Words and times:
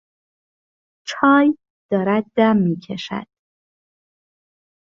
چای 1.09 1.57
دارد 1.91 2.25
دم 2.35 2.57
میکشد. 2.57 3.27